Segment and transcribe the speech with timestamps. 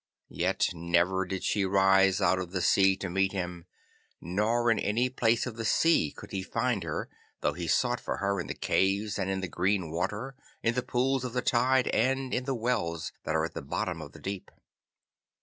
[0.31, 3.65] Yet never did she rise out of the sea to meet him,
[4.19, 7.07] nor in any place of the sea could he find her
[7.41, 10.81] though he sought for her in the caves and in the green water, in the
[10.81, 14.19] pools of the tide and in the wells that are at the bottom of the
[14.19, 14.49] deep.